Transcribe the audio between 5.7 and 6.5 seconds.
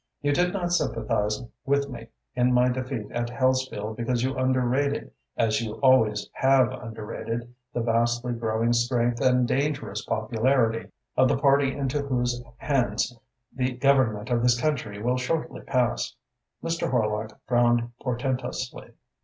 always